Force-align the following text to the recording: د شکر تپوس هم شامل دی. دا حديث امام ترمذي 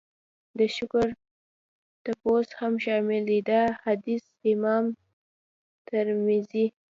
د 0.57 0.59
شکر 0.75 1.07
تپوس 2.03 2.47
هم 2.59 2.73
شامل 2.85 3.21
دی. 3.29 3.39
دا 3.51 3.61
حديث 3.83 4.23
امام 4.51 4.85
ترمذي 5.87 6.65